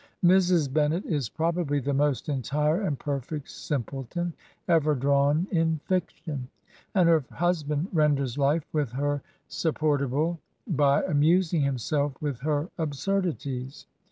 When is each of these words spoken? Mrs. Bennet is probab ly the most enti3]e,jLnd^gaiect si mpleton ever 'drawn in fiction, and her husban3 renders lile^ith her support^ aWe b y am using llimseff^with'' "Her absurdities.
Mrs. 0.25 0.73
Bennet 0.73 1.05
is 1.05 1.29
probab 1.29 1.69
ly 1.69 1.77
the 1.79 1.93
most 1.93 2.25
enti3]e,jLnd^gaiect 2.25 3.47
si 3.47 3.75
mpleton 3.75 4.33
ever 4.67 4.95
'drawn 4.95 5.47
in 5.51 5.79
fiction, 5.85 6.47
and 6.95 7.07
her 7.07 7.21
husban3 7.33 7.87
renders 7.93 8.35
lile^ith 8.35 8.89
her 8.93 9.21
support^ 9.47 9.99
aWe 9.99 10.39
b 10.65 10.75
y 10.83 11.03
am 11.03 11.21
using 11.21 11.61
llimseff^with'' 11.61 12.39
"Her 12.47 12.71
absurdities. 12.79 13.85